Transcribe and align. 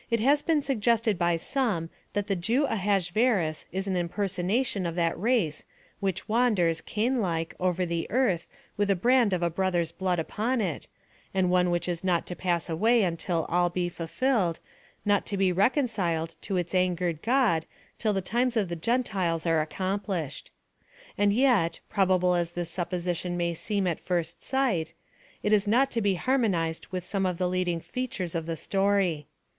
It 0.09 0.19
has 0.19 0.41
been 0.41 0.63
suggested 0.63 1.15
by 1.19 1.37
some 1.37 1.91
that 2.13 2.25
the 2.25 2.35
Jew 2.35 2.65
Ahasverus 2.65 3.67
is 3.71 3.85
an 3.85 3.95
impersonation 3.95 4.87
of 4.87 4.95
that 4.95 5.19
race 5.19 5.63
which 5.99 6.27
wanders, 6.27 6.81
Cain 6.81 7.19
like, 7.21 7.53
over 7.59 7.85
the 7.85 8.09
earth 8.09 8.47
with 8.77 8.87
the 8.87 8.95
brand 8.95 9.31
of 9.31 9.43
a 9.43 9.49
brother's 9.51 9.91
blood 9.91 10.17
upon 10.17 10.59
it, 10.59 10.87
and 11.35 11.51
one 11.51 11.69
which 11.69 11.87
is 11.87 12.03
not 12.03 12.25
to 12.25 12.35
pass 12.35 12.67
away 12.67 13.07
till 13.19 13.45
all 13.47 13.69
be 13.69 13.89
fulfilled, 13.89 14.59
not 15.05 15.23
to 15.27 15.37
be 15.37 15.51
reconciled 15.51 16.35
to 16.41 16.57
its 16.57 16.73
angered 16.73 17.21
God 17.21 17.67
till 17.99 18.11
the 18.13 18.21
times 18.21 18.57
of 18.57 18.69
the 18.69 18.75
Gentiles 18.75 19.45
are 19.45 19.61
accomplished. 19.61 20.49
And 21.15 21.31
yet, 21.31 21.79
probable 21.91 22.33
as 22.33 22.53
this 22.53 22.71
supposition 22.71 23.37
may 23.37 23.53
seem 23.53 23.85
at 23.85 23.99
first 23.99 24.43
sight, 24.43 24.95
it 25.43 25.53
is 25.53 25.67
not 25.67 25.91
to 25.91 26.01
be 26.01 26.15
harmonized 26.15 26.87
with 26.87 27.03
some 27.05 27.27
of 27.27 27.37
the 27.37 27.47
leading 27.47 27.79
features 27.79 28.33
of 28.33 28.47
the 28.47 28.57
story. 28.57 29.27